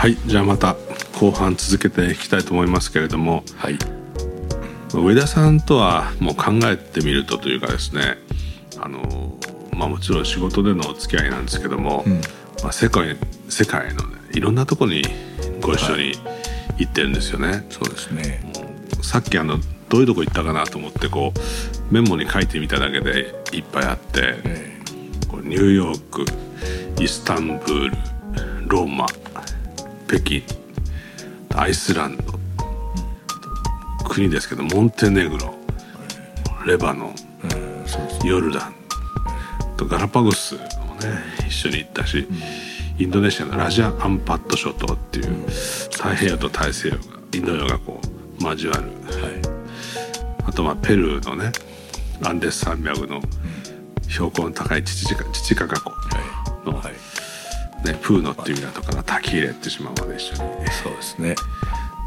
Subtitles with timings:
[0.00, 0.76] はいじゃあまた
[1.20, 3.76] 後半続けていきたいと思いますけれども、はい、
[4.94, 8.16] 上田さんとはもう考えてみるとというかですね
[8.78, 9.36] あの、
[9.76, 12.14] まあ、もちろん仕事でのお付き合いなんですけども、うん、
[12.62, 13.14] まあ、世界
[13.50, 15.02] 世界の、ね、いろんなとこに
[15.60, 16.14] ご一緒に
[16.78, 17.48] 行ってるんですよね。
[17.48, 18.40] はい、そうですね。
[19.02, 19.58] さっきあの
[19.90, 26.24] どういうとこ行ったかなと思ってこうメモに書いてみただけでいっぱいあって、えー、ニューヨーク
[27.02, 27.96] イスタンブール
[28.66, 29.04] ローマ
[30.10, 30.42] 北京
[31.54, 32.24] アイスランド。
[34.08, 35.54] 国ですけどモンテネグロ。
[36.66, 37.14] レバノ
[38.24, 38.74] ン、ヨルダン。
[39.76, 40.66] とガラパゴスもね
[41.46, 42.26] 一緒に行ったし、
[42.98, 45.26] インドネシアのラジャ・アンパット諸島っていう
[45.92, 47.00] 太平洋と大西洋が
[47.32, 48.00] インド洋がこ
[48.40, 48.92] う交わる、はい、
[50.44, 51.52] あとまあペルーのね
[52.24, 53.20] アンデス山脈の
[54.08, 55.92] 標高の高いチチカチチカ湖、
[58.10, 60.38] ね、プーノっていう港からタキーレっていう島まで一緒に
[60.82, 61.34] そうですね。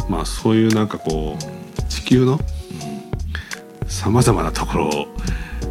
[0.10, 2.40] まあそういうなんかこう地球の
[3.88, 5.08] さまざまなところを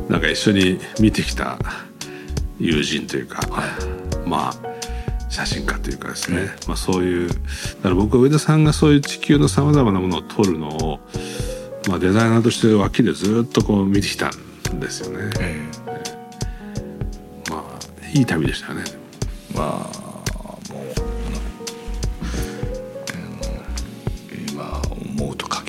[0.08, 1.58] なんか一緒に見てきた
[2.58, 3.62] 友人というか、は
[4.24, 4.54] い、まあ
[5.28, 11.00] 写真家というかですね、まあ、そういうだから僕は上田さんがそういう地球のさまざまなものを撮るのを、
[11.88, 14.30] まあ、デザイナーとして脇でずっとこう見てきた
[14.72, 15.30] んですよね。
[15.40, 18.84] えー、まあいい旅でしたね。
[19.54, 20.01] まあ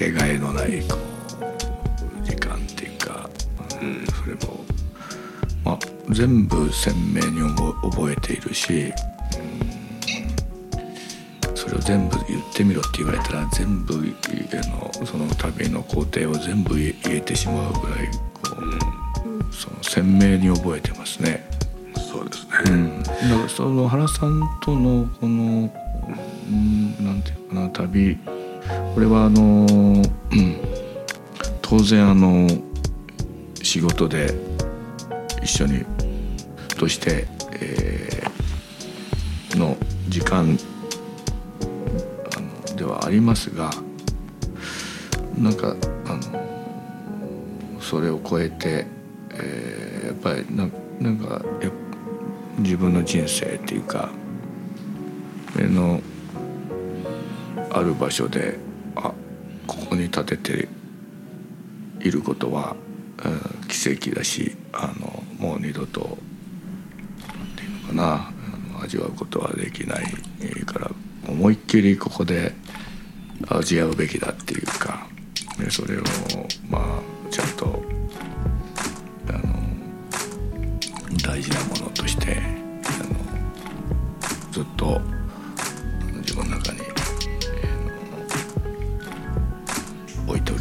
[0.03, 0.97] けがえのないこ
[2.19, 3.29] う時間っていうか、
[3.81, 4.65] うん、それも、
[5.63, 7.39] まあ、全部鮮明に
[7.81, 8.91] 覚えているし、
[11.47, 18.07] うん、それを全部言ってみろって言われたら全部のその旅の工程を全部言えてしまうぐらい
[18.43, 21.47] こう、うん、その鮮明に覚えてますね。
[21.95, 25.73] そうですね、うん、だからその原さんとのこの、
[26.49, 28.17] うん、なんていうかな旅
[28.93, 30.01] これはあの、
[31.61, 32.47] 当然あの
[33.61, 34.33] 仕事で
[35.41, 35.85] 一緒に
[36.77, 37.27] として、
[39.55, 39.77] の
[40.09, 40.57] 時間
[42.75, 43.71] ではありますが
[45.37, 45.75] なんか
[46.05, 48.85] あのそれを超えて、
[49.31, 50.67] えー、やっぱりな
[50.99, 51.41] なんか
[52.59, 54.09] 自分の人生っていうか
[55.55, 56.01] の
[57.73, 58.57] ある場所で
[58.95, 59.11] あ
[59.67, 60.69] ここに立てて
[61.99, 62.75] いることは、
[63.25, 66.17] うん、奇跡だしあのもう二度と
[67.27, 68.29] 何て言うのか
[68.77, 70.05] な味わうことはできない
[70.65, 70.91] から
[71.27, 72.53] 思いっきりここで
[73.47, 75.07] 味わうべきだっていうか
[75.69, 76.03] それを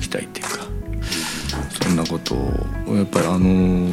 [0.03, 0.67] きたいっていうか
[1.83, 3.89] そんなことをやっぱりあの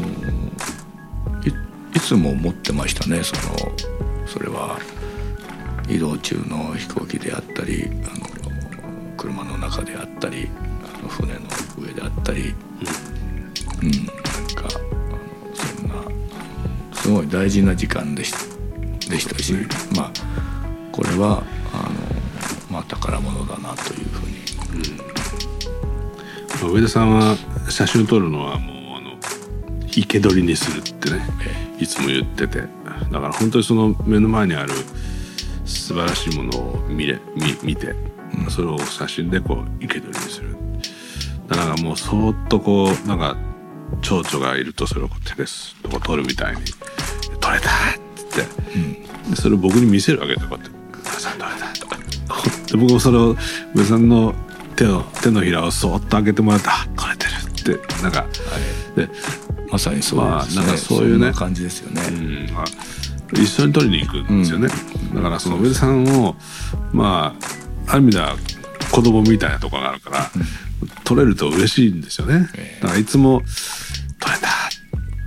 [1.46, 1.50] い
[1.96, 3.72] いつも思ってましたねその
[4.28, 4.80] それは。
[5.90, 8.28] 移動中の飛行機であったりあの
[9.18, 10.48] 車の中であったり
[10.84, 11.40] あの船の
[11.80, 12.54] 上であったり、
[13.82, 14.16] うん、うん、なん
[14.56, 14.70] か
[15.56, 15.96] そんな
[16.94, 18.38] すごい大事な時間でした。
[19.10, 19.54] でしたし、
[19.96, 20.12] まあ
[20.92, 21.42] これは
[21.74, 24.39] あの、まあ、宝物だなというふうに、うん、
[26.68, 27.36] 上田さんは
[27.70, 29.18] 写真を撮るのはもうあの
[29.88, 31.22] 生け捕りにするってね、
[31.80, 32.64] いつも言ってて。
[33.12, 34.74] だから本当にその目の前にある
[35.66, 37.96] 素晴らしいものを見れ見見て、
[38.38, 40.56] うん、それを写真でこう生け捕りにする。
[41.48, 43.36] だからもうそーっとこうなんか
[44.02, 46.62] 蝶々がいるとそれをこう手ですとこ撮るみたいに
[47.42, 48.46] 「撮れた!」っつって、
[49.30, 50.70] うん、それを僕に見せるわけでこうやって
[51.10, 51.98] 「上さん撮れた!」とか
[52.72, 53.36] で僕もそれを
[53.74, 54.36] 上さんの
[54.80, 57.26] 手の手のひらをそっと開けてもらって「あ撮れて
[57.70, 58.28] る!」ってなんか、は
[58.96, 59.10] い、で
[59.70, 61.34] まさにそうですね、まあ、なんかそういうね。
[61.34, 62.50] 感じですよね、うん。
[62.54, 62.66] まあ、
[63.34, 64.70] 一緒に取りに行くんですよね、
[65.10, 66.38] うん、だからその上田さんを
[66.94, 67.36] ま
[67.86, 68.38] あある意味では
[68.90, 70.48] 子供みたいなところがあるから、うん、
[71.04, 72.48] 取れると嬉しいんですよね、
[72.82, 73.42] だからいつも
[74.18, 74.48] 「取れた!」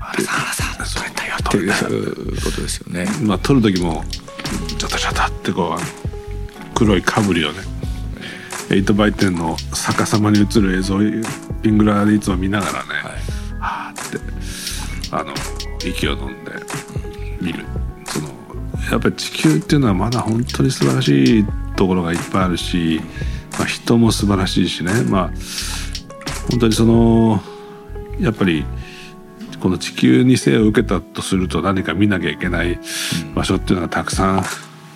[0.00, 3.06] 原さん原さん取れたよっていうことですよね。
[3.22, 4.02] まあ取る時も
[4.78, 7.71] ちょっとちょっとってこう黒いかぶりをね
[8.76, 10.98] 8バイ10の逆さまに映る映像を
[11.62, 12.94] ピングラーでいつも見ながらね、はい、
[13.60, 14.18] はあって
[15.10, 15.34] あの
[15.86, 16.52] 息を飲んで
[17.40, 17.66] 見る。
[18.06, 18.28] その
[18.90, 21.44] やっぱり地球っていうのはまだ本当に素晴らしい
[21.76, 23.00] ところがいっぱいあるし、
[23.58, 25.02] まあ、人も素晴らしいしね。
[25.02, 25.30] まあ
[26.50, 27.42] 本当にその
[28.20, 28.64] やっぱり
[29.60, 32.78] この地球に生を受けたとすると何か見なきゃいけない
[33.34, 34.44] 場所っていうのがたくさん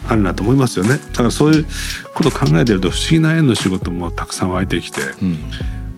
[0.08, 0.99] あるなと思いますよね。
[0.99, 1.67] だからそういう
[2.14, 5.38] ことを考えてると不思議な縁の仕事もたくさん湧いてきて、うん、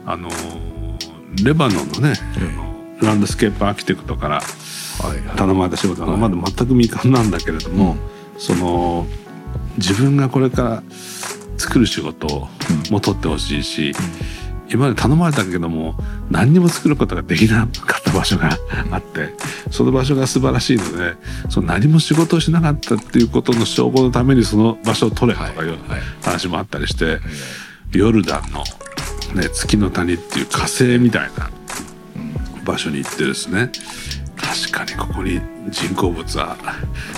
[0.07, 0.29] あの
[1.43, 4.43] レバノンのね、ええ、ランドスケープアーキテクトから
[5.37, 7.99] 頼まれた仕事はまだ全く未完なんだけれども、はい、
[8.39, 9.07] その
[9.77, 10.83] 自分がこれから
[11.57, 12.49] 作る仕事
[12.91, 13.95] も取ってほしいし、うん。
[14.71, 15.95] 今まで頼まれたけども
[16.31, 18.51] 何にも作ることができなか場所が
[18.91, 19.31] あって
[19.71, 21.15] その場所が素晴らしいので
[21.49, 25.79] その何も仕事をしなかったっていうことの証拠のためにその場所を取れとかいう
[26.23, 27.19] 話もあったりして、
[27.93, 28.65] ヨルダンの、
[29.35, 31.51] ね、月の谷っていう火星みたいな
[32.65, 33.71] 場所に行ってですね
[34.37, 35.41] 確かにここに
[35.71, 36.57] 人工物は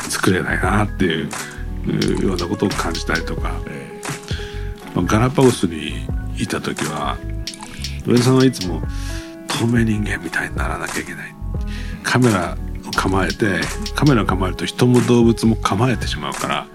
[0.08, 3.60] 作れないなっていうようなことを感じたりとか、
[4.94, 7.16] ガラパゴスにいた時は
[8.06, 8.82] 上田さんはいつも
[9.60, 11.34] 透明人間みたいにならなきゃいけない。
[12.02, 12.56] カメラ
[12.88, 13.60] を構えて
[13.94, 16.66] カメラを構えると人も動物も構えてしまうから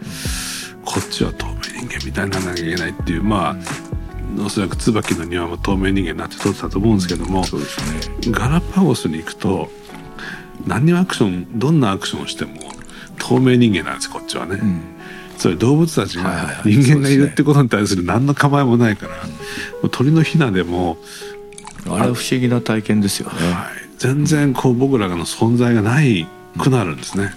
[0.85, 1.53] こっちは透明
[1.87, 3.55] 人間みたいにならなきゃいけないっていうまあ
[4.45, 9.69] おそらく椿の庭も透明人間になって撮ってたと思うんですけども、そうですね、ガラパゴスに行くと
[10.67, 12.61] 何にアクションどんなアクションをしても
[13.17, 14.59] 透明人間なんですこっちはね。
[14.61, 14.81] うん。
[15.37, 20.97] それ動物たちが人間がいるってことに対する何の構えもないから、鳥のヒナでも
[21.87, 23.67] あれは不思議な体験ですよね、はい、
[23.97, 26.27] 全然こう僕らの存在がない
[26.57, 27.33] くなるんですね、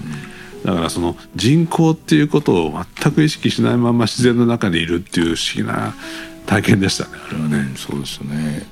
[0.65, 5.95] だからその人口っていうことを全く意識しないまま自然の中にいるっていう不思議な
[6.47, 8.67] 体験でしたねあれはね、うん、そうですね。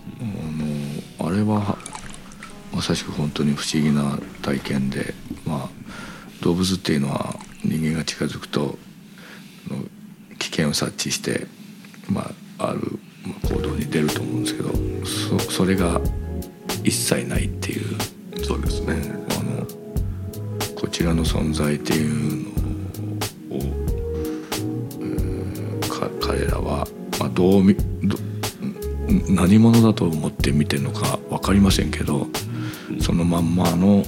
[1.18, 1.76] あのあれは
[2.72, 5.14] まさしく本当に不思議な体験で
[5.44, 5.70] まあ
[6.42, 7.34] 動物っていうのは
[7.64, 8.78] 人間が近づくと
[10.38, 11.46] 危険を察知して、
[12.08, 12.98] まあ、ある
[13.48, 14.70] 行動に出ると思うんですけど
[15.06, 16.00] そそれが
[16.84, 17.96] 一切ないっていう。
[18.46, 18.94] そうですね。
[19.30, 19.66] あの
[20.76, 23.60] こちらの存在っていうのを、
[25.00, 26.86] えー、か彼らは、
[27.18, 28.16] まあ、どうみど
[29.28, 32.28] 何者だと思って見てるのか分かりませんけど
[33.00, 34.04] そのまんまの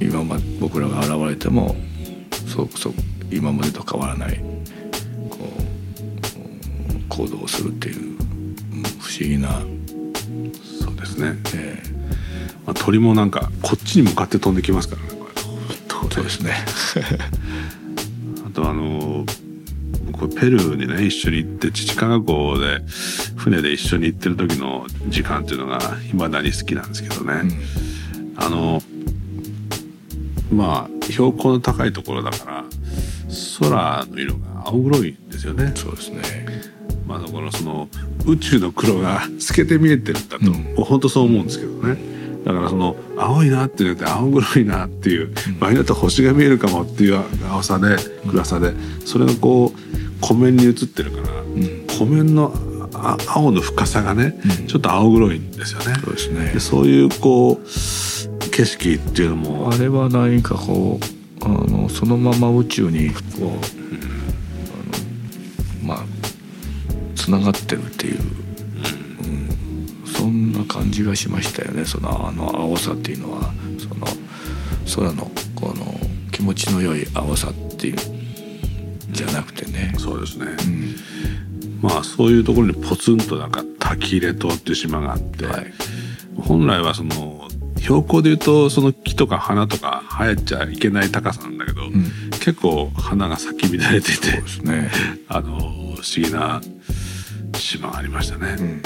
[0.00, 1.76] 今まで僕らが現れても
[2.46, 2.94] そうそう
[3.30, 4.40] 今までと変わらない
[7.22, 8.16] 行動をするっていう
[9.00, 9.60] 不思議な
[10.80, 15.08] そうですね、えーまあ、鳥もなんかこっちに向かって飛んできますからね
[16.10, 16.52] そうですね。
[18.46, 19.24] あとあの
[20.38, 22.82] ペルーにね一緒に行って父川港で
[23.36, 25.78] 船で一緒に行ってる時の時間っていうのが
[26.12, 28.82] いまだに好きなんですけどね、うん、あの
[30.52, 32.64] まあ標高の高いところだから
[33.58, 35.72] 空の色が青黒いんですよね。
[35.74, 36.71] そうですね。
[37.12, 37.88] まあだからその
[38.24, 41.98] 宇宙の黒が透けて見えてるんだと、うん、本当そう思うんですけどね。
[42.44, 48.72] だからその青いなって言って青黒いなっていう、場合によっては星が見えるかもっていう青さで暗さで
[49.04, 52.52] それがこう湖面に映ってるから、うん、湖面の
[53.28, 55.94] 青の深さがね、うん、ちょっと青黒いんですよね。
[56.02, 56.60] そうですね。
[56.60, 60.98] そういうこう景色っていうのもあれは何かこ
[61.42, 63.20] うあのそのまま宇宙にこ
[63.78, 63.81] う、
[67.24, 71.84] つながってるっていう、うん、そんな感じがしましたよね。
[71.84, 73.52] そのあの青さっていうのは。
[73.78, 74.06] その
[74.94, 75.96] 空のこの
[76.30, 77.96] 気持ちの良い青さっていう。
[79.12, 80.96] じゃなくてね、そうですね、うん、
[81.82, 85.72] まあそういうところにポツンとなんか滝入島っていう島があって、はい、
[86.40, 94.90] 本来はその標高でいうとその木とか花とか生えちゃいけない高さなんだけど、うん、結構花が咲き乱れていて、ね、
[95.28, 96.62] あの不思議な
[97.62, 98.56] 島がありましたね。
[98.58, 98.82] うん、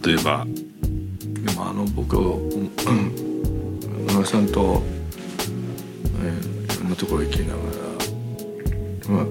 [0.00, 0.46] 例えば
[1.44, 2.22] でもあの僕野
[4.12, 4.82] 村さんと、
[6.22, 7.60] えー、いろんなところ行きながら、
[9.08, 9.26] まああ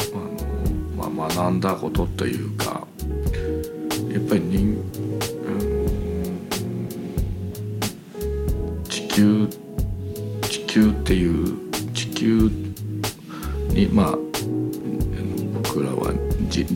[1.05, 2.87] のまあ、学んだことというか
[4.11, 4.83] やっぱり人
[9.13, 9.47] 球
[10.41, 12.49] 地球っていう地球
[13.69, 14.22] にまあ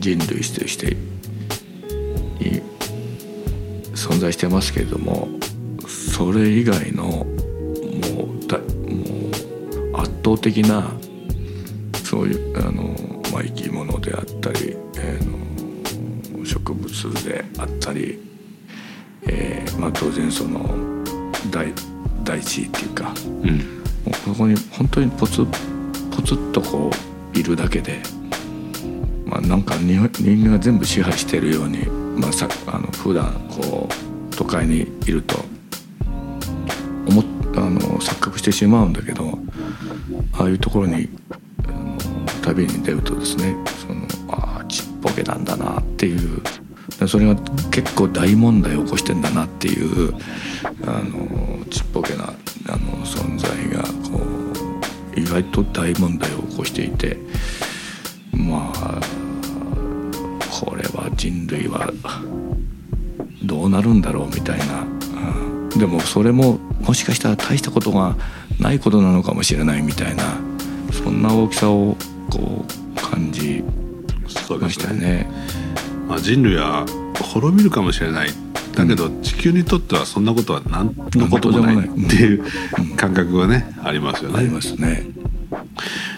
[0.00, 0.96] 人類として
[3.98, 5.28] 存在してますけれども
[5.86, 8.64] それ以外のもうだも
[9.92, 10.90] う圧倒的な
[12.04, 12.82] そういうあの、
[13.32, 18.18] まあ、生き物であったり、えー、の植物であったり、
[19.26, 21.04] えーまあ、当然その
[21.50, 21.72] 大
[22.24, 23.62] 大地っていうか、うん、も
[24.06, 25.44] うここに本当にポツ
[26.14, 26.90] ポツッとこ
[27.34, 28.00] ういるだけで、
[29.28, 35.36] まあ、なんか人間が全部支配してるように、まあ、さあの普段こう都会にいると
[37.08, 37.22] 思
[37.56, 39.38] あの錯覚してしまうんだけど
[40.32, 41.08] ああいうところに
[42.42, 43.56] 旅に出るとですね
[43.86, 46.40] そのああちっぽけなんだなっていう
[47.06, 47.36] それが
[47.70, 50.14] 結構大問題を起こしてんだなっていう
[50.86, 54.24] あのちっぽけなあの存在がこ
[55.16, 57.18] う意外と大問題を起こしていて
[58.32, 59.00] まあ
[61.70, 61.92] は
[63.42, 68.16] どうなるんだろうみたいな、うん、でもそれももしかしたら大したことが
[68.60, 70.48] ないことなのかもしれないみたいな。
[70.92, 71.96] そんな大きさを
[72.30, 73.62] こう感じ
[74.60, 75.26] ましたよね。
[76.08, 76.86] まあ、人類は
[77.32, 78.30] 滅びるかもしれない。
[78.74, 82.44] だけど地球にとってはそんなことは何のこともないっていう
[82.96, 84.38] 感覚がね、ありますよね。
[84.38, 85.06] ありますね。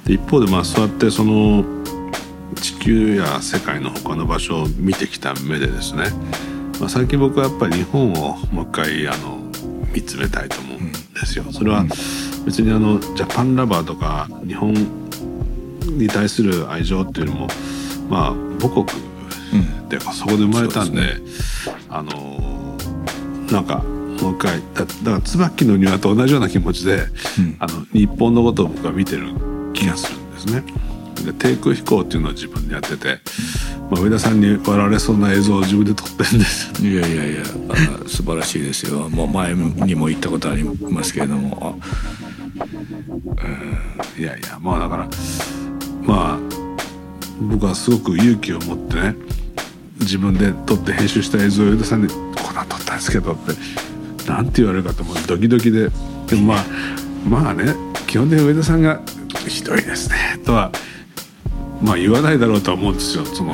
[0.05, 1.80] で一方でまあそうやってその地
[2.81, 6.05] 球や世界の他の場所を見てきた目でですね、
[6.81, 9.39] まあ、最近僕はやっぱり日本をもう一回あの
[9.93, 11.45] 見つめたいと思うんですよ。
[11.53, 11.85] それは
[12.45, 14.73] 別にあのジャパンラバーとか日本
[15.83, 17.49] に対する愛情っていうのも
[18.09, 18.87] まあ母国
[19.89, 21.07] で、うん、そこで生まれたんで、ね、
[21.91, 22.77] あの
[23.53, 23.79] なんか
[24.23, 26.95] もう一回だだから椿の庭と同じような気持ちで、
[27.39, 29.35] うん、あの日本のことを僕は見てる
[29.75, 30.90] 気がするんですね。
[31.33, 33.21] で低空飛行っていうのを自分でやってて、
[33.91, 36.83] まあ、上田さんに笑われそうな映像を自分で撮ってるんです。
[36.83, 39.09] いやいやいやあ素晴らしいですよ。
[39.09, 41.79] もう前にも言ったことありますけれども。
[44.19, 45.09] いやいやまあだから
[46.03, 46.39] まあ
[47.41, 49.15] 僕はすごく勇気を持ってね
[50.01, 53.53] 自分で撮って編集した映像を上田さんに「こんな撮ったんですけど」って
[54.27, 55.17] 何て言われるかと思う。
[55.27, 55.91] ドキドキで。
[56.27, 56.65] でもまあ
[57.29, 57.75] まあね
[58.07, 59.01] 基本的に上田さんが
[59.49, 60.71] 「ひどいですね」とは
[61.83, 63.25] まあ言わないだろうとは思うんですよ。
[63.25, 63.53] その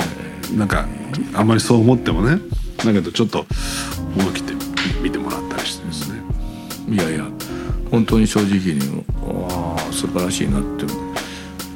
[0.55, 0.87] なんか
[1.33, 2.39] あんまりそう思ってもね。
[2.77, 3.45] だけどちょっと
[4.17, 4.53] 思い切って
[5.01, 6.21] 見てもらったりしてですね。
[6.89, 7.25] いやいや
[7.91, 10.85] 本当に正直にああ素晴らしいなって。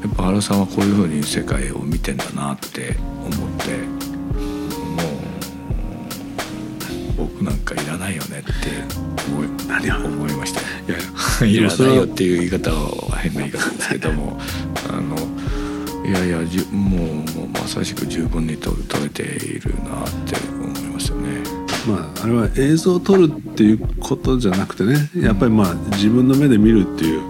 [0.01, 5.03] やっぱ原さんはこういうふうに世界を見てんだなって思っても
[7.13, 8.51] う僕なんかいらないよねって
[9.31, 10.61] 思い何思いました。
[10.61, 10.97] いや。
[11.45, 14.39] いらないよっていう言い方は変な言い方ですけども
[14.89, 15.15] あの
[16.05, 21.41] いやいやじもうもうまさしく十分に撮れているなって思いますよね。
[21.87, 27.29] まあ、あれは映像を撮るっていうことじゃなくてねやっぱりまあ自分の目で見るっていう、はい、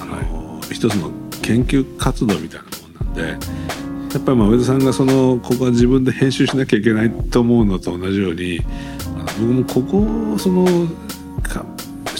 [0.00, 1.10] あの、はい、一つの
[1.42, 2.64] 研究活動みたいな
[2.98, 3.22] もんなんで
[4.14, 8.60] やっぱりまあ上田さんがそのここは自分で編集しなきゃいけないと思うのと同じように
[9.16, 10.66] あの僕もここをその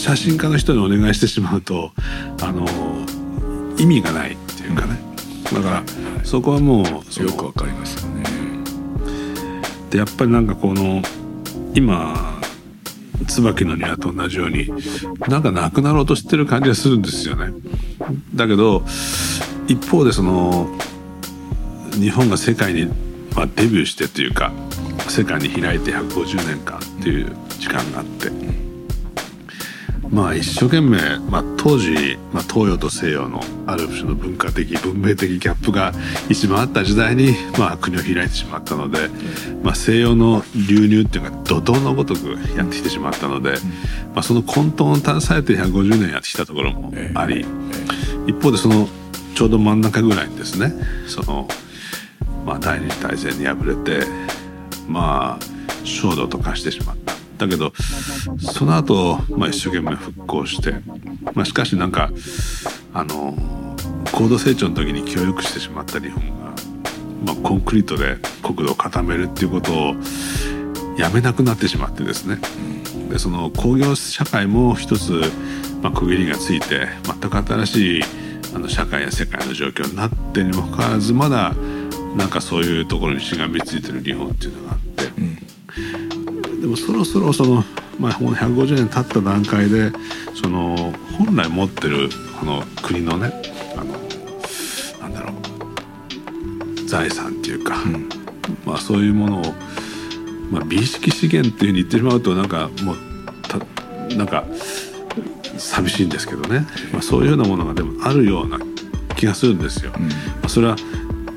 [0.01, 1.91] 写真家の人にお願いしてしまうと
[2.41, 2.65] あの
[3.77, 4.97] 意味がないっていうかね、
[5.53, 5.83] だから
[6.23, 6.85] そこはもう
[7.23, 8.23] よくわかりますよね。
[9.89, 11.01] でやっぱりなんかこの
[11.75, 12.39] 今
[13.27, 14.69] 椿の庭と同じように
[15.27, 17.53] なんかなくなろうとしてる感じがするんですよね。
[18.33, 18.83] だけど
[19.67, 20.67] 一方でその
[21.93, 22.85] 日本が世界に、
[23.35, 24.51] まあ、デビューしてというか
[25.09, 28.31] 世界に開いて150年間っていう時間があって
[30.11, 30.97] まあ一生懸命、
[31.29, 35.93] まあ、当時、まあ、東洋と西洋のある種の文化的文明的ギャップが
[36.29, 39.07] 一番あった時代に、まあ、国を開いてしまったので、
[39.63, 43.53] まあ、西洋の流入っていうか怒涛のごとくやってきてしまったので、
[44.13, 47.45] まあ、その混沌を携えて150年やってきたところもあり
[48.27, 48.89] 一方でその
[49.33, 50.73] ちょうど真ん中ぐらいにですね
[51.07, 51.47] その、
[52.45, 54.05] まあ、第二次大戦に敗れて
[54.89, 55.39] まあ
[55.85, 57.10] 焦土と化してしまった。
[57.41, 57.73] だけど
[58.39, 60.73] その後、まあ一生懸命復興して、
[61.33, 62.11] まあ、しかしなんか
[62.93, 63.35] あの
[64.11, 66.53] 高度成長の時に協力してしまった日本が、
[67.25, 69.95] まあ、コンクリートで国土を固めるっていうことを
[70.97, 72.39] やめなくなってしまってですね。
[73.09, 75.21] でその工業社会も一つ、
[75.81, 78.03] まあ、区切りがついて全く新しい
[78.53, 81.53] あの社会や世界の状況になってにもかかわらずまだ
[82.15, 85.11] なんかそういうところにしがみついてる日本っていうのがあって、
[86.61, 87.63] でもそろそろその、
[87.99, 89.91] まあ、150年経った段階で
[90.39, 92.07] その本来持ってる
[92.39, 93.33] この国のね
[93.75, 93.93] あの
[95.01, 98.07] なんだろう財産っていうか、うん、
[98.63, 99.43] まあそういうものを、
[100.51, 102.97] まあ、美意識資源っていうふうに言ってしまうとなんかもう
[103.41, 103.57] た
[104.15, 104.45] なんか
[105.57, 108.59] 寂しいんですけどね、まあ、そういうようなものがでもあるような
[109.15, 109.93] 気がするんですよ。
[109.95, 110.75] うん、まあ、それは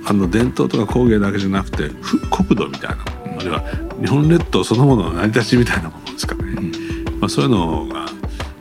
[0.07, 1.89] あの伝統とか工芸だけじゃなくて
[2.31, 2.97] 国土みたいな
[3.39, 3.63] あるいは
[4.01, 8.07] 日本列島そのものの成り立ちみたいなものですかね、うん、まあ、そういうのが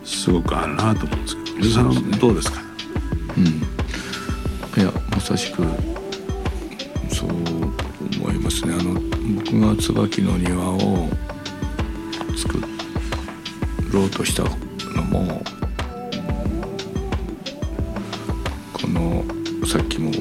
[0.04, 2.62] すごくあるなと思うんですけど水さんどうですか、
[3.38, 3.46] うん、
[4.82, 5.64] いやまさしく
[7.10, 8.74] そう思いますね。
[8.74, 9.00] あの
[9.36, 11.10] 僕が椿の庭を
[12.36, 12.60] 作
[13.92, 15.44] ろうとしたのも
[18.74, 19.24] この
[19.66, 20.12] さっきも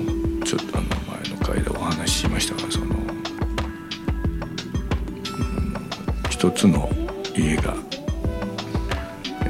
[0.45, 0.87] ちちょっとあの
[1.25, 2.92] 前の回でお話ししましたがその、
[6.43, 6.91] 一つの
[7.37, 7.73] 家が、
[9.45, 9.49] え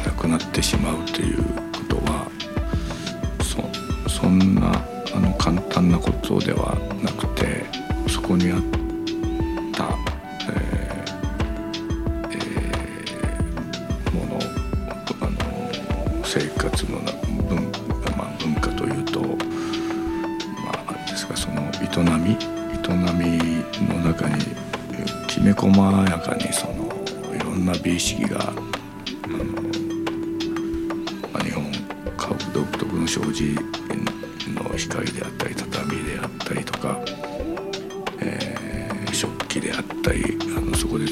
[0.00, 1.52] ー、なくなってしまうというこ
[1.90, 2.26] とは
[3.42, 3.62] そ
[4.08, 4.82] そんな
[5.14, 6.93] あの簡単なことでは
[27.64, 28.52] んな美意識が、
[29.26, 29.38] うん、
[31.32, 33.42] まあ、日本家屋独特の障子
[34.52, 37.00] の光であったり畳であったりとか、
[38.20, 41.06] えー、食器であったりあのそこで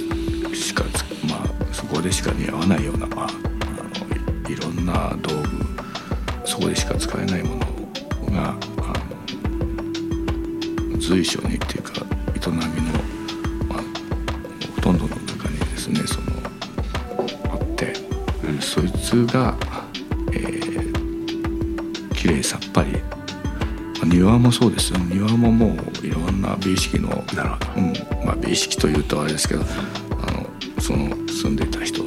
[0.55, 0.85] しか
[1.27, 3.31] まあそこでしか似合わないような、まあ、あ
[4.45, 7.67] のいろんな道具そこでしか使えないもの
[8.31, 8.59] が
[10.99, 11.82] 随所にって
[19.12, 19.54] そいつが、
[20.33, 22.99] えー、綺麗さっぱり、
[24.09, 27.92] 庭もそうです庭ももういろんな美意識のなるほど、うん
[28.25, 30.47] まあ、美意識というとあれですけどあの
[30.81, 32.02] その住んでいた人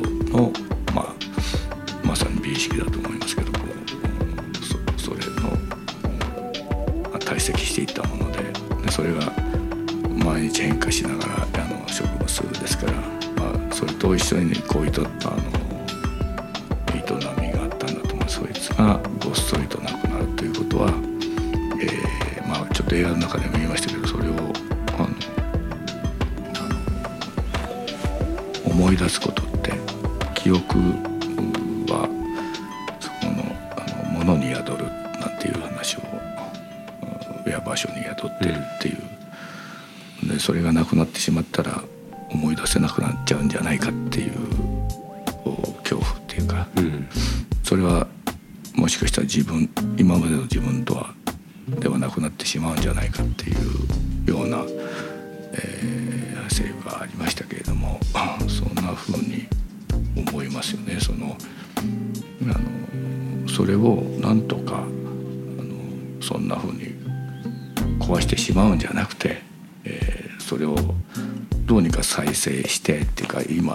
[18.86, 20.90] がごっそりとなくなるということは、
[21.82, 24.34] えー、まあちょっと映画の中でも言いましたけどそれを
[24.98, 25.08] あ
[28.68, 29.74] の思い出すことって
[30.36, 31.15] 記憶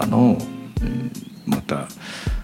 [0.04, 0.38] いうか今の、
[0.82, 1.12] うん、
[1.46, 1.86] また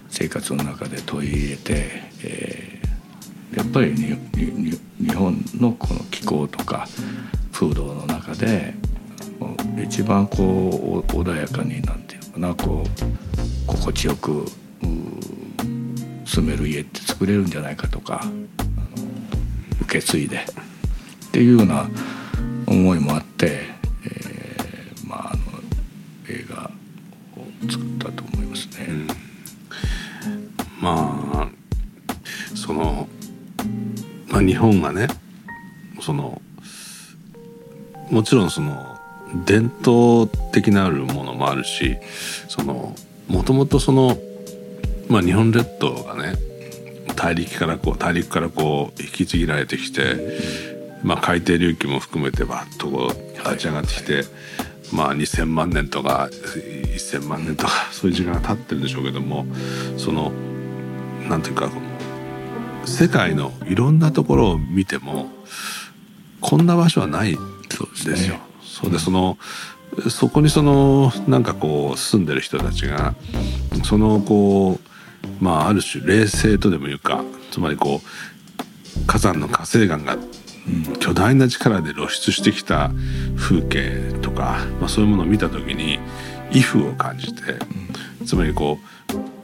[0.09, 1.89] 生活の中で取り入れて、
[2.23, 6.87] えー、やっぱり日本のこの気候とか
[7.51, 8.73] 風土の中で
[9.83, 14.45] 一番こう穏やかになんていうかなこう心地よく
[16.25, 18.23] 住める家って作れるんじゃないかとか
[19.81, 21.89] 受け継いでっていうような
[22.67, 23.76] 思いもあって
[34.57, 35.07] 本がね
[36.01, 36.41] その
[38.11, 38.97] もちろんその
[39.45, 41.97] 伝統的なあるものもあるし
[42.47, 42.95] その
[43.27, 44.17] もともとその、
[45.09, 46.35] まあ、日本列島がね
[47.15, 50.15] 大陸からこう大陸からこう引き継ぎられてきて、
[51.03, 54.23] まあ、海底隆起も含めてバッとこう立ち上がってきて、
[54.93, 59.45] まあ2,000万年とか1,000万年とかそういう時間が経ってるんでしょうけども
[59.97, 60.31] その
[61.27, 61.86] なんていうかこの
[62.87, 65.27] 世界のいろんなところを見ても
[66.41, 67.37] こんな場所はない
[68.05, 68.37] ですよ。
[68.61, 69.37] そうでその
[70.09, 73.15] そこにそのなんかこう住んでる人たちが
[73.83, 74.79] そのこ
[75.41, 80.17] うまあある種冷静とでもいうかつまりこう火山の火成岩が
[80.99, 82.91] 巨大な力で露出してきた
[83.37, 85.99] 風景とか、まあ、そういうものを見た時に
[86.51, 87.41] 威風を感じて、
[88.25, 88.77] つまりこ
[89.13, 89.36] う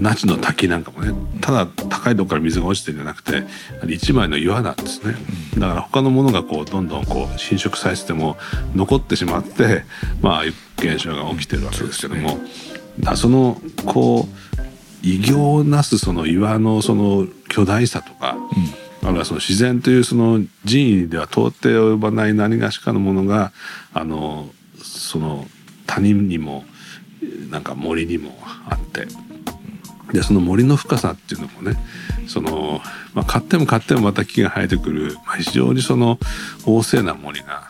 [0.00, 3.44] 那智の滝なんかもねただ高いとこから水が落ちてるんじゃなくて
[3.88, 5.14] 一枚の岩なんですね。
[5.58, 8.36] だから他のものがこうどんどんこう侵食されてても
[8.74, 9.84] 残ってしまって
[10.20, 10.42] まあ
[10.78, 12.38] 現象が起きてるわけですけども、
[13.00, 18.36] だそのこう偉業なすその岩のその巨大さとか、
[19.02, 23.52] あるいはその自然というその人為では到底及ばない何がしかのものが
[23.94, 24.50] あの
[24.82, 25.46] その
[25.86, 26.64] 谷にも
[27.50, 28.36] なんか森にも
[28.68, 29.06] あって
[30.12, 31.76] でその森の深さっていうのもね
[32.28, 32.80] その、
[33.14, 36.16] まあ、買っても買ってもまた木が生えてくる、まあ、非常にその
[36.64, 37.68] 旺盛な森が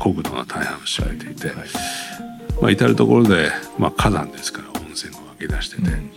[0.00, 1.68] 国土の大半を占めていて、うんはい、
[2.62, 6.10] まあ、至る所で、まあ、火山ですから温泉が湧き出してて、うん、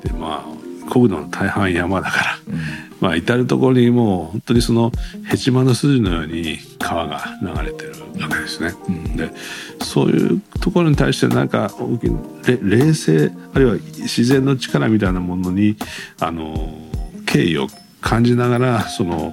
[0.00, 2.60] でまあ国土の大半山だから、うん、
[3.00, 4.92] まあ至る所にもう本当にその
[5.26, 8.74] ヘチマの筋のように川が流れてるわけですね。
[8.88, 9.30] うん、で
[9.82, 11.70] そういうところに対してなんか
[12.44, 15.76] 冷静あるいは自然の力みたいなものに
[16.20, 16.74] あの
[17.26, 17.68] 敬意を
[18.00, 19.32] 感じながらその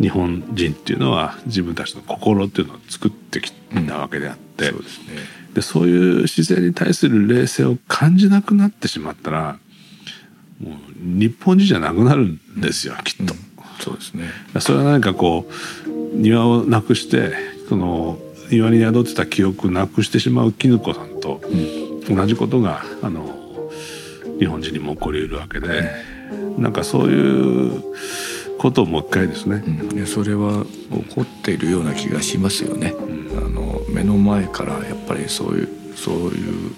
[0.00, 5.06] 日本人っていうのは自分たちの心っていうのを作ってきたわけであって、うん、そうですね、
[5.54, 9.58] でそういう自然に対する冷静を感じなくなってしまったら
[10.62, 13.40] もう日本人じゃなくなるんですよ、うん、きっと、うん、
[13.80, 14.24] そうですね。
[14.60, 15.48] それは何かこ
[15.86, 17.32] う庭をなくして
[17.68, 18.18] その
[18.50, 21.40] 庭に宿ってた記憶をなくしてしまう絹子さんと
[22.08, 23.70] 同じことがあの
[24.38, 25.90] 日本人にも起こりうるわけで、
[26.30, 27.82] うん、なんかそういう
[28.58, 29.62] ことをもう一回ですね、
[29.94, 30.64] うん、それは
[31.08, 36.74] 起こっているような気がしますよね、うん、あの目の前からやっぱりそういうそういう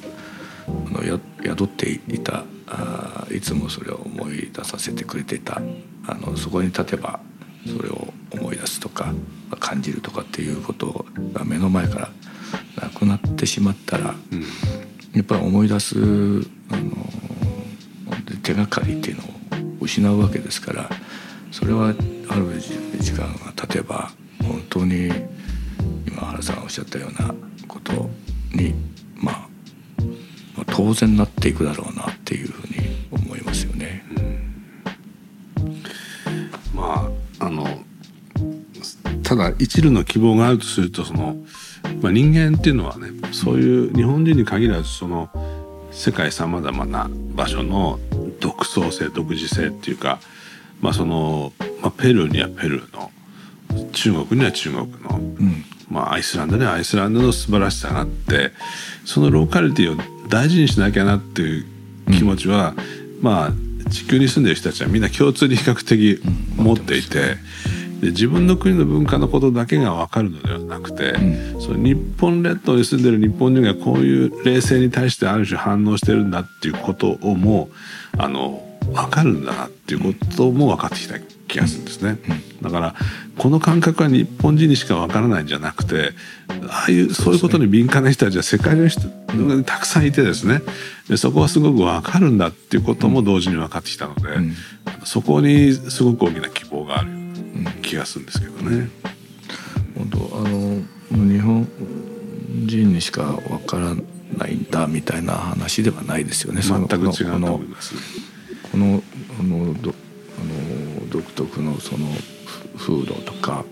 [0.69, 2.45] あのや宿っていた
[2.77, 5.61] あいつもそれを思い出させてくれていた。
[6.07, 7.21] あのそこに立てば
[7.67, 9.15] それを思い出すとか
[9.59, 12.11] 感じるとかっていうことが目の前から
[12.83, 14.43] なくなってしまったら、うん、
[15.15, 16.93] やっぱり思い出すあの
[18.43, 19.27] 手がかりっていうのを
[19.81, 20.91] 失うわけですから
[21.51, 21.93] それはあ
[22.37, 22.61] る
[22.99, 24.11] 時間が経てば
[24.43, 25.09] 本当に
[26.07, 27.35] 今原さんがおっしゃったような
[27.67, 28.11] こと
[28.53, 28.75] に、
[29.17, 29.49] まあ、
[30.57, 31.94] まあ当然なっていくだろう
[39.37, 41.37] ただ一縷の希望があるとするとその、
[42.01, 45.29] まあ、人間っていうのはねそういう日本人に限らずその
[45.91, 47.99] 世界さまざまな場所の
[48.39, 50.21] 独創性独自性っていうか、
[50.81, 53.11] まあそのまあ、ペルーにはペルーの
[53.93, 58.53] 中国には中国の、うん、まあ、アイスランドにはアイスランドの素晴らしさがあって
[59.05, 61.67] そのローカリティを大事にしなきゃなっていう
[62.13, 62.75] 気持ちは、
[63.19, 66.21] うん、まあ地球に住んでる人たちはみんな共通に比較的
[66.57, 67.37] 持っていて。
[68.05, 77.71] で自分の国の文化のことだけが分かるのではなくて、うん、その日本列島に住んでる日本人がこういう冷静に対してある種反応してるんだっていうことをも
[78.19, 78.63] あの
[78.93, 82.19] 分かるんだなっていうことも分かってきた気がするんですね。
[82.61, 82.95] だから
[83.39, 86.13] この感覚は日本人にしか分からないんじゃなくて
[86.69, 90.61] ああいうそういうことに敏感な人たちは世界の人がたくさんいてですね。
[91.09, 94.23] でそこはすごく分かるんだっていうことも同時に分かってきたので、
[95.05, 97.24] そこにすごく大きな希望がある
[97.83, 98.89] 気がするんですけどね。
[99.97, 101.69] 本当あの日本
[102.67, 103.95] 人にしかわから
[104.37, 106.63] ないんだみたいな話ではないですよね。
[106.63, 107.95] 全く違うと思います。
[108.71, 109.03] この
[109.39, 110.45] あのどあ
[111.03, 112.07] の独特のその
[112.77, 113.65] 風土とか、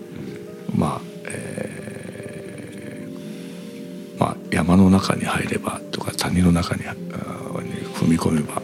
[0.73, 6.83] うん、まあ、えー、まあ山の中に入ればとか谷の中に
[7.93, 8.61] 踏み込めば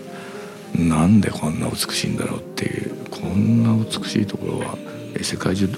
[0.75, 4.77] なんでこんな美しいんだろうっていうこんな美しいところは
[5.21, 5.69] 世界中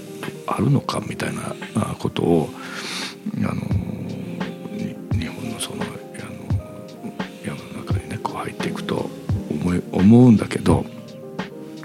[0.48, 1.42] あるのかみたいな
[2.00, 2.50] ことを
[3.38, 3.62] あの
[5.18, 5.94] 日本のそのあの
[7.46, 9.10] 山の中にねこう入っていくと
[9.50, 10.86] 思い思うんだけど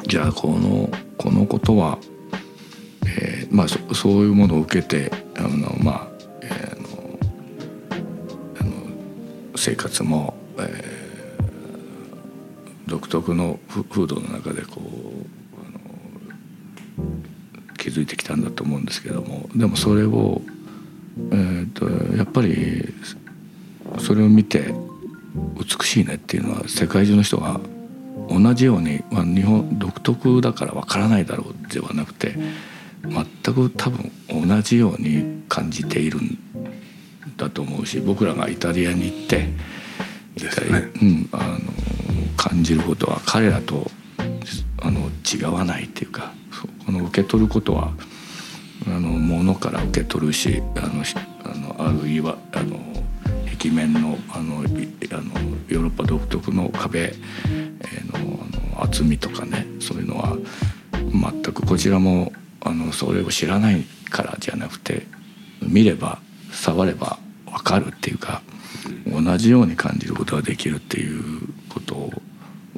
[0.07, 1.99] じゃあこのこのことは、
[3.07, 6.09] えー、まあそそういうものを受けてあのまあ、
[6.43, 7.19] えー、の
[8.61, 8.73] あの
[9.57, 15.46] 生活も、えー、独特の風土の中でこう
[17.91, 19.49] 築いてきたんだと思うんですけども。
[19.55, 20.43] でもそれを、
[21.31, 22.93] えーと、やっぱり
[23.99, 24.75] それを見て
[25.57, 27.61] 美しいねっていうのは世界中の人が
[28.29, 32.35] 同じように、まあ、日本独特だからわからないだろうではなくて
[33.03, 36.39] 全く多分同じように感じているん
[37.37, 39.53] だと思うし僕らがイタリアに行ってね、
[41.03, 41.59] うん、あの
[42.37, 43.91] 感じることは彼らと
[44.83, 46.33] あの違わないっていうか
[46.87, 47.93] この受け取ることは
[48.87, 51.03] あの物から受け取るしあの
[51.45, 52.79] あのあるいはあの
[53.59, 54.67] 壁面のあのあの
[55.69, 57.15] ヨーロッパ独特の壁
[58.13, 58.39] の
[58.75, 60.37] あの厚みとかねそういうのは
[60.93, 65.07] 全くこちらもあのそれを知らないからじゃなくて
[65.63, 66.21] 見れば
[66.53, 68.43] 触れば分かるっていうか
[69.07, 72.11] 同じように感じることができるっていうこと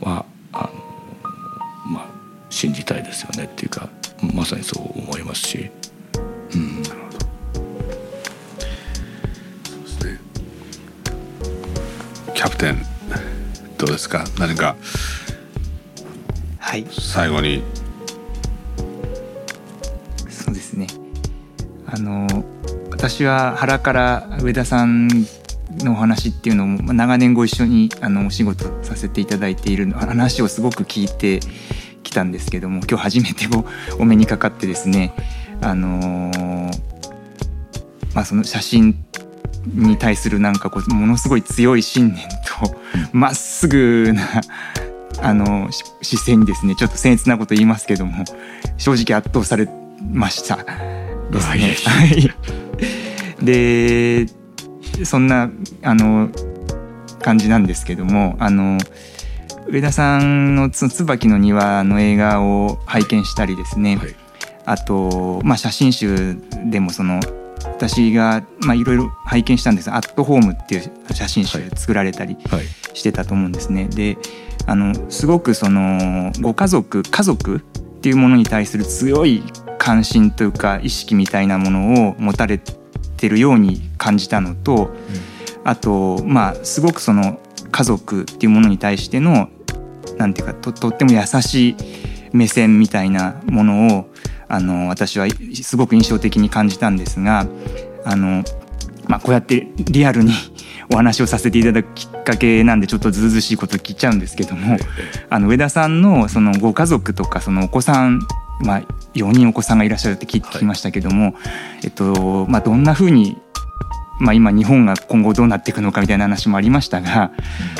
[0.01, 0.71] はあ
[1.87, 2.07] のまあ
[2.51, 3.89] 信じたいですよねっていうか
[4.35, 5.71] まさにそう思いますし、
[6.55, 6.83] うん、
[12.35, 12.83] キャプテン
[13.77, 14.25] どうですか？
[14.39, 14.77] 何か
[16.59, 16.87] はい。
[16.91, 17.63] 最後に。
[20.29, 20.87] そうですね。
[21.87, 22.45] あの
[22.91, 25.09] 私は原から上田さん
[25.79, 31.41] のお話っていうのも長年ご一緒にあのお仕事させていただいている話をすごく聞いて
[32.09, 33.47] きたんですけども今日初めて
[33.99, 35.13] お目にかかってですね
[35.61, 36.81] あのー、
[38.15, 39.05] まあ、その写真
[39.67, 42.77] に対するなんかこうものすごい強い信念と
[43.13, 44.23] まっすぐな
[45.21, 45.71] あの
[46.03, 48.25] 姿勢にですねちょっと僭越なこと言いますけども
[48.77, 49.69] 正直圧倒され
[50.13, 50.59] ました。
[51.31, 52.35] ですね。
[53.43, 54.27] で
[55.05, 55.51] そんな
[55.83, 56.31] あの
[57.21, 58.79] 感じなんですけどもあの
[59.71, 64.17] 上田さんの「椿の庭」の映画を拝見したりですね、はい、
[64.65, 67.21] あと、まあ、写真集でもその
[67.61, 68.43] 私が
[68.75, 69.91] いろいろ拝見したんです。
[69.91, 72.37] アットホームっていう写真集作られたり
[72.95, 73.85] してたと思うんですね。
[73.85, 74.17] で
[74.67, 77.61] あのすごくそのご家族家族っ
[78.01, 79.43] ていうものに対する強い
[79.79, 84.91] 関心というか意識みたいなものを持たれてるように感じたのと、うん、
[85.65, 87.39] あとまあすごくその
[87.71, 89.51] 家族っていうものに対しての
[90.19, 91.77] なんていうかととっても優しい
[92.33, 94.11] 目線みたいなものを
[94.49, 95.27] あの私は
[95.63, 97.47] すごく印象的に感じたんですが
[98.05, 98.43] あの、
[99.07, 100.33] まあ、こうやってリアルに
[100.91, 104.79] お話をさせていただくきっかけなんでちょっとずうずしいこと聞いちゃうんですけども
[105.29, 108.21] あの上田さんのそのご家族とかそのお子さん、
[108.61, 108.83] まあ、
[109.15, 111.35] 4人お子さんがいらっしゃるって聞きましたけども、
[111.85, 113.37] えっとまあ、どんなふうに
[114.21, 117.31] まあ、今日本が今後どうなっていくのかみたいな話もありましたが、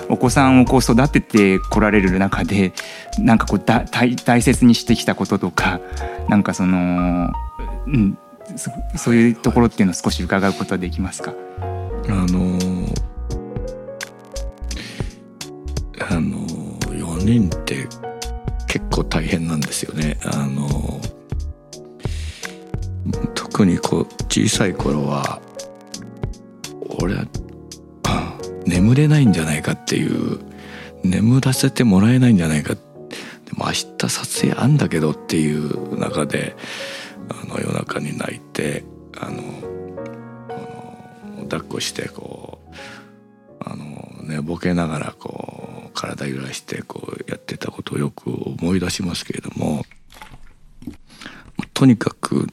[0.09, 2.73] お子さんをこう育ててこられる中で
[3.19, 5.81] なんかこうだ大大切にしてきたこととか
[6.29, 7.33] なんかその、
[7.87, 8.19] うん、
[8.57, 11.35] そそういうところっていうのを少し伺うことはできますか？
[12.09, 12.59] あの
[16.11, 16.47] あの
[16.87, 17.89] 4人って
[18.67, 20.19] 結構大変なんですよね。
[20.25, 21.01] あの
[23.35, 25.41] 特にこう小さい頃は
[26.89, 27.27] 俺は
[28.67, 30.41] 眠れないんじゃないかっていう
[31.03, 32.75] 眠らせてもらえないんじゃないか。
[32.75, 32.81] で
[33.53, 36.57] も明日撮影あんだけどっていう中で
[37.31, 38.85] あの夜中に泣いて
[39.19, 39.43] あの
[41.45, 42.75] 抱っこしてこう
[43.65, 49.85] あの寝ぼけながらこう体揺らしてこうやってたことをよく思い出しますけれども
[51.73, 52.47] とにかく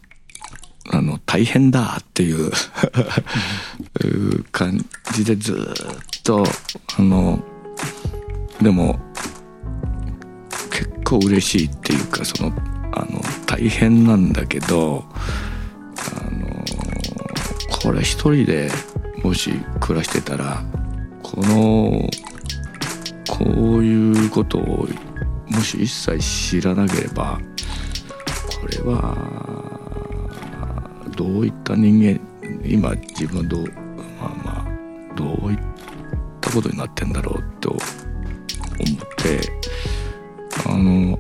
[0.92, 2.52] あの大変だっていう
[4.52, 4.78] 感
[5.14, 6.44] じでずっと
[6.98, 7.44] あの
[8.62, 9.00] でも
[10.72, 12.54] 結構嬉しいっていうかその
[12.94, 15.06] あの大変なんだけど
[16.18, 16.66] あの
[17.82, 18.70] これ一人で
[19.24, 20.64] もし暮らしてたら
[21.24, 22.10] この
[23.28, 23.46] こ
[23.80, 24.88] ういうことを
[25.48, 27.40] もし一切知らなければ
[28.62, 29.16] これは
[31.16, 32.20] どういった人間
[32.64, 33.85] 今自分はどう
[35.16, 35.60] どういっ
[36.42, 37.82] たことになってんだろうと思っ
[39.18, 39.42] て
[40.68, 41.20] あの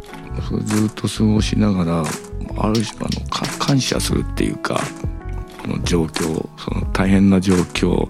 [0.63, 2.03] ずっと過ごしながら
[2.57, 4.79] ある種あの感謝するっていうか
[5.61, 8.07] この状況その大変な状況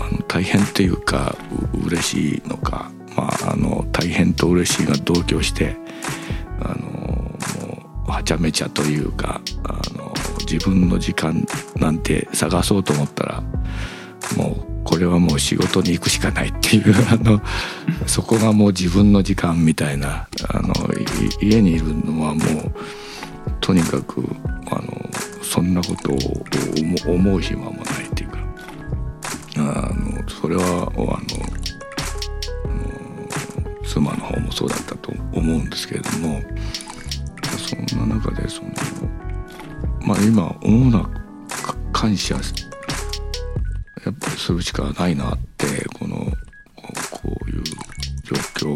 [0.00, 1.36] あの大変っていうか
[1.74, 5.76] う嬉しいのか、まあ、あの大変と嬉しいが同居して
[6.60, 13.42] あのもうはちゃめちゃというかあの自分の時間なんて探そうと思ったら
[14.36, 17.40] もうこれはもう仕事に行くしかないっていうあの
[18.06, 20.72] そこがもう自分の時間みたいなあの
[21.40, 22.72] 家にいるのはもう
[23.60, 24.24] とにかく
[24.70, 25.10] あの
[25.42, 28.38] そんなことを思う暇もないっていうか
[29.56, 29.60] あ
[29.94, 31.20] のそれはあの
[33.84, 36.40] 妻の方もそうだったと思うんですけれども
[37.58, 38.70] そんな中でその
[40.02, 41.10] まあ今思うのは
[41.92, 42.69] 感謝やっぱり
[44.50, 46.16] するしかないなってこの
[47.10, 47.62] こういう
[48.24, 48.74] 状況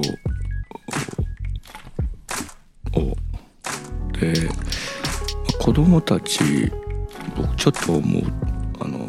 [3.00, 3.16] を
[4.12, 4.48] で
[5.58, 6.70] 子供たち
[7.37, 8.22] 僕ちょっと思う
[8.80, 9.08] あの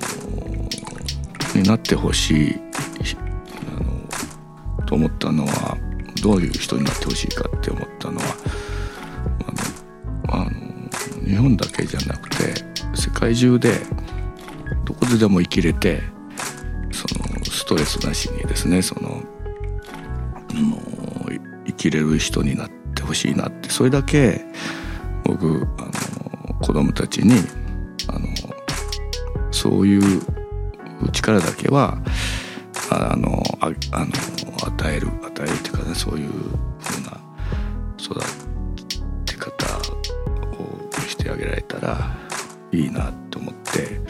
[1.53, 2.55] になってほしい
[3.77, 3.83] あ
[4.79, 5.77] のと思ったのは
[6.23, 8.23] どういう人になってほしいかって思ったのは
[10.27, 10.51] あのあの
[11.27, 12.55] 日本だけじゃなくて
[12.95, 13.73] 世界中で
[14.83, 16.14] どこででも生きれて
[17.65, 19.23] ストレスなしにですねその
[21.65, 24.45] 生きれる人になってほしいなってそれだけ
[25.23, 25.85] 僕あ
[26.51, 27.33] の子供たちに
[28.07, 28.27] あの
[29.49, 30.21] そういう
[31.11, 31.97] 力だけは
[32.91, 34.11] あのああの
[34.67, 37.19] 与える与えるっていうかねそういうふうな
[37.97, 38.13] 育
[39.25, 39.65] て方
[40.61, 42.15] をしてあげられたら
[42.71, 44.04] いいなと思って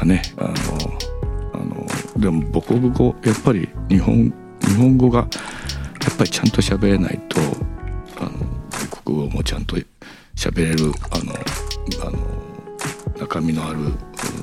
[0.00, 0.52] かねあの
[1.52, 4.32] あのでも母国語やっぱり日本
[4.62, 7.40] 日本語がやっぱりちゃんと喋れないと
[8.18, 8.30] あの
[8.70, 9.76] 外国語もちゃんと
[10.34, 11.34] 喋れるあの
[12.06, 12.18] あの
[13.18, 13.78] 中身のある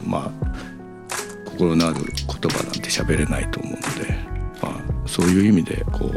[0.06, 4.14] まあ心のある言葉なんて喋れないと思うので、
[4.62, 6.10] まあ、そういう意味でこう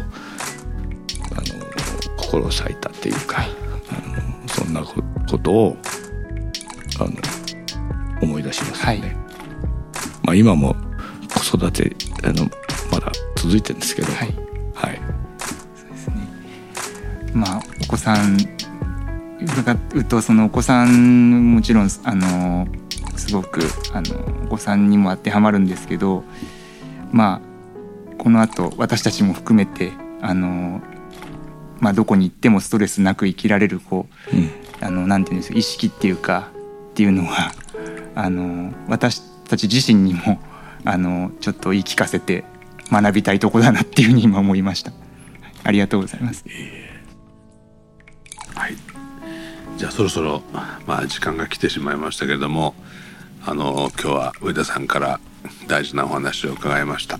[1.32, 5.76] あの心を裂いたっていうかあのそんなことを
[6.98, 7.12] あの
[8.20, 8.84] 思い出しますね。
[8.84, 9.29] はい、
[10.30, 10.76] まあ、今も
[11.34, 12.44] 子育てあの
[12.92, 14.28] まだ続いてるんですけど、はい、
[14.74, 15.00] はい、
[15.74, 16.14] そうですね。
[17.34, 18.36] まあお子さん
[19.42, 22.68] 伺うとそのお子さんもちろんあの
[23.16, 23.62] すごく
[23.92, 26.22] あのお子さんにも当てはまるんですけど
[27.10, 29.90] まあこのあと私たちも含めて
[30.20, 30.80] あの、
[31.80, 36.52] まあ、どこに行ってもストレスなく生きられるこう、うん、あのなんていうんですか意識っていうか
[36.90, 37.50] っていうのは
[38.14, 40.40] あの私たち自身にも
[40.84, 42.44] あのちょっと言い聞かせて
[42.90, 44.92] 学びたいとこだなっていうふうに今思いました。
[45.62, 46.44] ありがとうございます。
[48.54, 48.76] はい。
[49.76, 52.74] じゃあそろそろまあ時間が来てしまいましたけれども、
[53.44, 55.20] あの今日は上田さんから
[55.66, 57.18] 大事なお話を伺いました。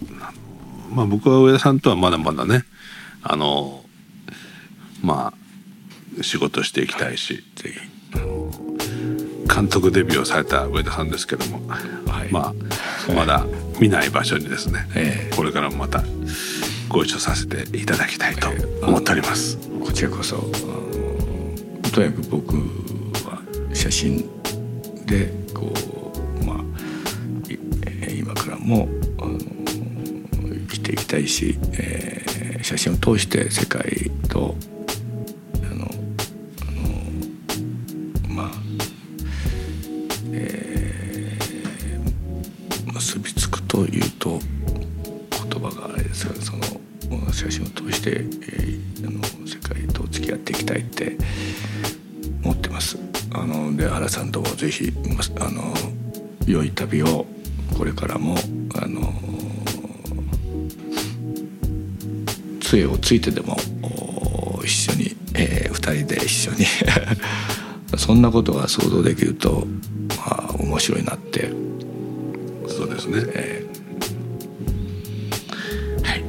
[0.91, 2.65] まあ僕は上田さんとはまだまだね、
[3.23, 3.85] あの
[5.03, 5.35] ま
[6.19, 12.55] あ仕事していきたいし、ぜひ監督デビューをされた上田さんですけども、はい、ま
[13.09, 13.45] あまだ
[13.81, 16.05] 見ない場所にですね、えー、これからもまた
[16.89, 18.49] ご一緒させていただきたいと
[18.87, 19.59] 思っております。
[19.61, 20.37] えー、こちらこそ
[21.93, 22.57] とにかく僕
[23.27, 23.43] は
[23.75, 24.19] 写真
[25.07, 25.73] でこ
[26.41, 26.59] うまあ
[28.13, 34.55] 今からも生きていきたいし、えー、写真を通して世界と
[54.71, 55.75] さんともぜひあの
[56.47, 57.27] 良い旅を
[57.77, 58.37] これからも
[58.77, 59.13] あの
[62.61, 63.57] 杖をついてでも
[64.65, 66.67] 一緒に、えー、2人で一緒に
[67.99, 69.67] そんなことが想像できると、
[70.17, 71.51] まあ、面白いなって。
[72.69, 76.25] そうですね、えー、はい。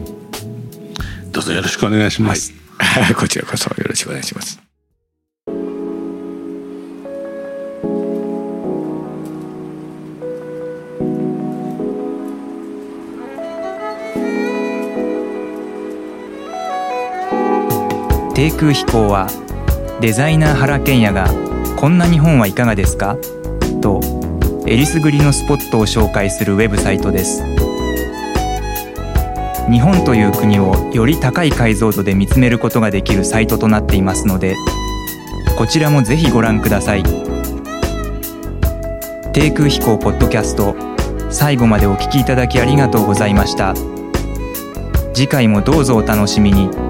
[1.31, 4.70] どうぞよろしくお願いします、はい、 こちらこそよろしくお願いします
[18.41, 19.27] 低空飛行は
[20.01, 21.27] デザイナー原賢也が
[21.77, 23.15] 「こんな日本はいかがですか?」
[23.83, 24.01] と
[24.65, 27.43] えりすぐりのスポットを紹介するウェブサイトです
[29.69, 34.55] 日本という国をより高い解像度で見つめることができるサイトとなっていますので
[35.55, 37.03] こちらもぜひご覧ください
[39.33, 40.75] 低空飛行ポッドキャスト
[41.29, 43.75] 最後までお聞きいただきありがとうございました
[45.13, 46.80] 次回もどうぞお楽しみに。